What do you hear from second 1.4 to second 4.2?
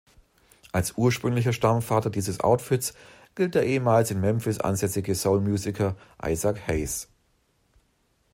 Stammvater dieses Outfits gilt der ehemals in